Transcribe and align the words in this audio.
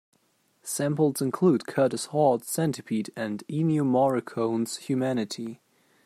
Samples 0.63 1.21
include 1.21 1.67
Curtis 1.67 2.05
Hoard's 2.05 2.47
"Centipede" 2.49 3.11
and 3.15 3.43
Ennio 3.47 3.85
Morricone's 3.85 4.77
"Humanity". 4.87 5.59